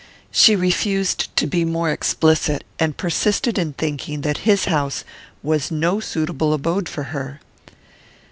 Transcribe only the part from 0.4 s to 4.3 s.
refused to be more explicit, and persisted in thinking